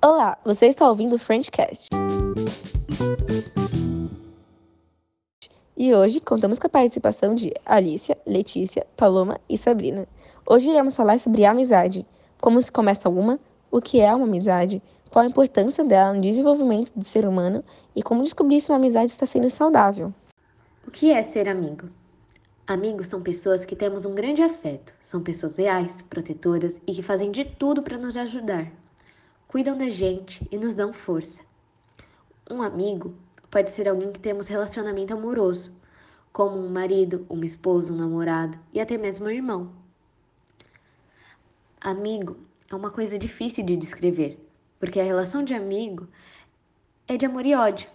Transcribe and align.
Olá, 0.00 0.38
você 0.44 0.66
está 0.66 0.88
ouvindo 0.88 1.16
o 1.16 1.18
Frenchcast. 1.18 1.88
E 5.76 5.92
hoje 5.92 6.20
contamos 6.20 6.60
com 6.60 6.68
a 6.68 6.70
participação 6.70 7.34
de 7.34 7.52
Alicia, 7.66 8.16
Letícia, 8.24 8.86
Paloma 8.96 9.40
e 9.48 9.58
Sabrina. 9.58 10.06
Hoje 10.46 10.70
iremos 10.70 10.94
falar 10.94 11.18
sobre 11.18 11.44
amizade, 11.44 12.06
como 12.40 12.62
se 12.62 12.70
começa 12.70 13.08
uma, 13.08 13.40
o 13.72 13.80
que 13.80 14.00
é 14.00 14.14
uma 14.14 14.24
amizade, 14.24 14.80
qual 15.10 15.24
a 15.24 15.28
importância 15.28 15.82
dela 15.82 16.14
no 16.14 16.20
desenvolvimento 16.20 16.92
do 16.94 17.04
ser 17.04 17.26
humano 17.26 17.64
e 17.96 18.00
como 18.00 18.22
descobrir 18.22 18.60
se 18.60 18.70
uma 18.70 18.78
amizade 18.78 19.10
está 19.10 19.26
sendo 19.26 19.50
saudável. 19.50 20.14
O 20.86 20.92
que 20.92 21.10
é 21.10 21.24
ser 21.24 21.48
amigo? 21.48 21.88
Amigos 22.68 23.08
são 23.08 23.20
pessoas 23.20 23.64
que 23.64 23.74
temos 23.74 24.06
um 24.06 24.14
grande 24.14 24.42
afeto, 24.42 24.94
são 25.02 25.20
pessoas 25.20 25.56
leais, 25.56 26.02
protetoras 26.02 26.80
e 26.86 26.94
que 26.94 27.02
fazem 27.02 27.32
de 27.32 27.44
tudo 27.44 27.82
para 27.82 27.98
nos 27.98 28.16
ajudar. 28.16 28.70
Cuidam 29.48 29.78
da 29.78 29.88
gente 29.88 30.46
e 30.52 30.58
nos 30.58 30.74
dão 30.74 30.92
força. 30.92 31.40
Um 32.50 32.60
amigo 32.60 33.14
pode 33.50 33.70
ser 33.70 33.88
alguém 33.88 34.12
que 34.12 34.20
temos 34.20 34.46
relacionamento 34.46 35.14
amoroso, 35.14 35.72
como 36.30 36.58
um 36.58 36.68
marido, 36.68 37.24
uma 37.30 37.46
esposa, 37.46 37.90
um 37.90 37.96
namorado 37.96 38.58
e 38.74 38.78
até 38.78 38.98
mesmo 38.98 39.24
um 39.24 39.30
irmão. 39.30 39.72
Amigo 41.80 42.36
é 42.70 42.74
uma 42.74 42.90
coisa 42.90 43.18
difícil 43.18 43.64
de 43.64 43.74
descrever, 43.74 44.38
porque 44.78 45.00
a 45.00 45.04
relação 45.04 45.42
de 45.42 45.54
amigo 45.54 46.06
é 47.06 47.16
de 47.16 47.24
amor 47.24 47.46
e 47.46 47.54
ódio. 47.54 47.88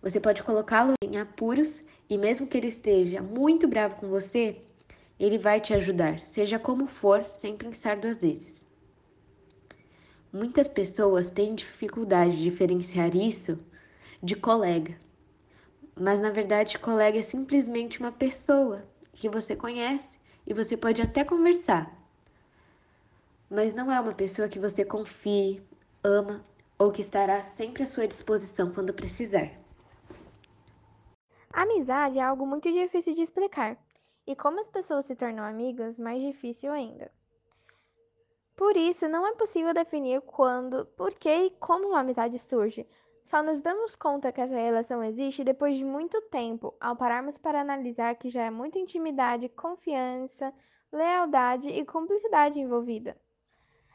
Você 0.00 0.18
pode 0.18 0.42
colocá-lo 0.42 0.94
em 1.04 1.18
apuros 1.18 1.82
e, 2.08 2.16
mesmo 2.16 2.46
que 2.46 2.56
ele 2.56 2.68
esteja 2.68 3.20
muito 3.20 3.68
bravo 3.68 3.96
com 3.96 4.08
você, 4.08 4.62
ele 5.20 5.36
vai 5.36 5.60
te 5.60 5.74
ajudar, 5.74 6.20
seja 6.20 6.58
como 6.58 6.86
for, 6.86 7.22
sem 7.26 7.54
pensar 7.54 7.98
duas 7.98 8.22
vezes. 8.22 8.65
Muitas 10.36 10.68
pessoas 10.68 11.30
têm 11.30 11.54
dificuldade 11.54 12.36
de 12.36 12.42
diferenciar 12.42 13.16
isso 13.16 13.58
de 14.22 14.36
colega, 14.36 14.94
mas 15.98 16.20
na 16.20 16.28
verdade, 16.28 16.78
colega 16.78 17.18
é 17.18 17.22
simplesmente 17.22 17.98
uma 18.00 18.12
pessoa 18.12 18.86
que 19.14 19.30
você 19.30 19.56
conhece 19.56 20.20
e 20.46 20.52
você 20.52 20.76
pode 20.76 21.00
até 21.00 21.24
conversar, 21.24 21.90
mas 23.48 23.72
não 23.72 23.90
é 23.90 23.98
uma 23.98 24.12
pessoa 24.12 24.46
que 24.46 24.58
você 24.58 24.84
confie, 24.84 25.62
ama 26.04 26.44
ou 26.78 26.92
que 26.92 27.00
estará 27.00 27.42
sempre 27.42 27.84
à 27.84 27.86
sua 27.86 28.06
disposição 28.06 28.70
quando 28.70 28.92
precisar. 28.92 29.50
Amizade 31.50 32.18
é 32.18 32.22
algo 32.22 32.46
muito 32.46 32.70
difícil 32.70 33.14
de 33.14 33.22
explicar, 33.22 33.78
e 34.26 34.36
como 34.36 34.60
as 34.60 34.68
pessoas 34.68 35.06
se 35.06 35.16
tornam 35.16 35.42
amigas, 35.42 35.98
mais 35.98 36.22
difícil 36.22 36.70
ainda. 36.70 37.10
Por 38.56 38.74
isso, 38.74 39.06
não 39.06 39.26
é 39.26 39.34
possível 39.34 39.74
definir 39.74 40.22
quando, 40.22 40.86
por 40.96 41.12
que 41.12 41.28
e 41.28 41.50
como 41.60 41.88
uma 41.88 42.00
amizade 42.00 42.38
surge. 42.38 42.88
Só 43.22 43.42
nos 43.42 43.60
damos 43.60 43.94
conta 43.94 44.32
que 44.32 44.40
essa 44.40 44.54
relação 44.54 45.04
existe 45.04 45.44
depois 45.44 45.76
de 45.76 45.84
muito 45.84 46.20
tempo, 46.30 46.74
ao 46.80 46.96
pararmos 46.96 47.36
para 47.36 47.60
analisar 47.60 48.14
que 48.14 48.30
já 48.30 48.44
é 48.44 48.50
muita 48.50 48.78
intimidade, 48.78 49.48
confiança, 49.50 50.54
lealdade 50.90 51.68
e 51.68 51.84
cumplicidade 51.84 52.58
envolvida. 52.58 53.16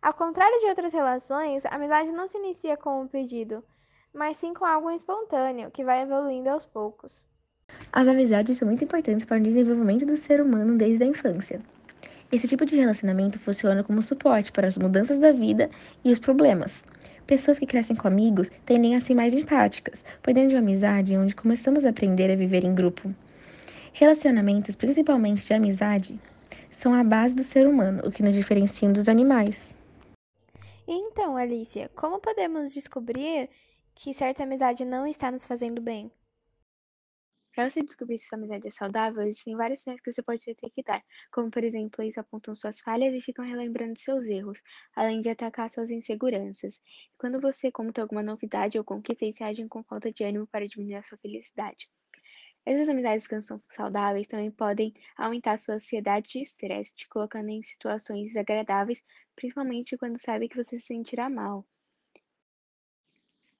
Ao 0.00 0.14
contrário 0.14 0.58
de 0.60 0.66
outras 0.66 0.92
relações, 0.92 1.66
a 1.66 1.74
amizade 1.74 2.10
não 2.12 2.28
se 2.28 2.38
inicia 2.38 2.76
com 2.76 3.02
um 3.02 3.08
pedido, 3.08 3.62
mas 4.14 4.36
sim 4.38 4.54
com 4.54 4.64
algo 4.64 4.90
espontâneo, 4.90 5.70
que 5.70 5.84
vai 5.84 6.02
evoluindo 6.02 6.48
aos 6.48 6.64
poucos. 6.64 7.26
As 7.92 8.08
amizades 8.08 8.56
são 8.56 8.68
muito 8.68 8.84
importantes 8.84 9.26
para 9.26 9.38
o 9.38 9.42
desenvolvimento 9.42 10.06
do 10.06 10.16
ser 10.16 10.40
humano 10.40 10.78
desde 10.78 11.02
a 11.02 11.06
infância. 11.06 11.60
Esse 12.30 12.48
tipo 12.48 12.66
de 12.66 12.74
relacionamento 12.74 13.38
funciona 13.38 13.84
como 13.84 14.02
suporte 14.02 14.50
para 14.50 14.66
as 14.66 14.76
mudanças 14.76 15.18
da 15.18 15.30
vida 15.30 15.70
e 16.04 16.10
os 16.10 16.18
problemas. 16.18 16.84
Pessoas 17.24 17.58
que 17.58 17.66
crescem 17.66 17.94
com 17.94 18.08
amigos 18.08 18.50
tendem 18.64 18.96
a 18.96 19.00
ser 19.00 19.14
mais 19.14 19.32
empáticas, 19.32 20.04
pois 20.22 20.34
dentro 20.34 20.50
de 20.50 20.56
uma 20.56 20.60
amizade 20.60 21.16
onde 21.16 21.34
começamos 21.34 21.84
a 21.84 21.90
aprender 21.90 22.30
a 22.30 22.36
viver 22.36 22.64
em 22.64 22.74
grupo. 22.74 23.14
Relacionamentos, 23.92 24.74
principalmente 24.74 25.46
de 25.46 25.54
amizade, 25.54 26.20
são 26.70 26.92
a 26.92 27.02
base 27.02 27.34
do 27.34 27.44
ser 27.44 27.66
humano, 27.66 28.02
o 28.04 28.10
que 28.10 28.22
nos 28.22 28.34
diferencia 28.34 28.88
dos 28.90 29.08
animais. 29.08 29.74
Então, 30.86 31.36
Alicia, 31.36 31.90
como 31.96 32.20
podemos 32.20 32.72
descobrir 32.72 33.48
que 33.94 34.12
certa 34.12 34.42
amizade 34.42 34.84
não 34.84 35.06
está 35.06 35.30
nos 35.30 35.46
fazendo 35.46 35.80
bem? 35.80 36.10
Para 37.56 37.68
você 37.68 37.82
descobrir 37.82 38.18
se 38.20 38.28
sua 38.28 38.38
amizade 38.38 38.68
é 38.68 38.70
saudável, 38.70 39.22
existem 39.24 39.56
vários 39.56 39.80
sinais 39.80 40.00
que 40.00 40.12
você 40.12 40.22
pode 40.22 40.44
detectar, 40.46 41.04
como 41.32 41.50
por 41.50 41.64
exemplo, 41.64 42.00
eles 42.04 42.16
apontam 42.16 42.54
suas 42.54 42.78
falhas 42.78 43.12
e 43.14 43.20
ficam 43.20 43.44
relembrando 43.44 43.98
seus 43.98 44.26
erros, 44.28 44.62
além 44.94 45.20
de 45.20 45.28
atacar 45.28 45.68
suas 45.68 45.90
inseguranças. 45.90 46.80
Quando 47.18 47.40
você 47.40 47.72
conta 47.72 48.00
alguma 48.02 48.22
novidade 48.22 48.78
ou 48.78 48.84
conquista, 48.84 49.24
eles 49.24 49.38
reagem 49.40 49.66
com 49.66 49.82
falta 49.82 50.12
de 50.12 50.22
ânimo 50.22 50.46
para 50.46 50.68
diminuir 50.68 50.94
a 50.96 51.02
sua 51.02 51.18
felicidade. 51.18 51.88
Essas 52.66 52.88
amizades 52.88 53.26
que 53.26 53.34
não 53.36 53.42
são 53.44 53.62
saudáveis 53.70 54.28
também 54.28 54.50
podem 54.52 54.94
aumentar 55.16 55.58
sua 55.58 55.76
ansiedade 55.76 56.38
e 56.38 56.42
estresse, 56.42 56.94
te 56.94 57.08
colocando 57.08 57.50
em 57.50 57.62
situações 57.62 58.28
desagradáveis, 58.28 59.02
principalmente 59.36 59.96
quando 59.98 60.18
sabe 60.20 60.48
que 60.48 60.56
você 60.62 60.78
se 60.78 60.86
sentirá 60.86 61.30
mal. 61.30 61.66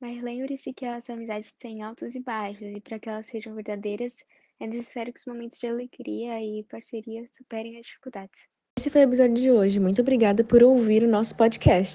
Mas 0.00 0.22
lembre-se 0.22 0.72
que 0.72 0.86
as 0.86 1.10
amizades 1.10 1.52
têm 1.52 1.82
altos 1.82 2.14
e 2.14 2.20
baixos, 2.20 2.62
e 2.62 2.80
para 2.80 2.98
que 2.98 3.08
elas 3.08 3.26
sejam 3.26 3.54
verdadeiras, 3.54 4.14
é 4.58 4.66
necessário 4.66 5.12
que 5.12 5.18
os 5.18 5.26
momentos 5.26 5.58
de 5.58 5.66
alegria 5.66 6.40
e 6.42 6.64
parceria 6.64 7.26
superem 7.26 7.78
as 7.78 7.86
dificuldades. 7.86 8.48
Esse 8.78 8.88
foi 8.88 9.02
o 9.02 9.04
episódio 9.04 9.34
de 9.34 9.50
hoje. 9.50 9.78
Muito 9.78 10.00
obrigada 10.00 10.42
por 10.42 10.62
ouvir 10.62 11.02
o 11.02 11.08
nosso 11.08 11.36
podcast. 11.36 11.88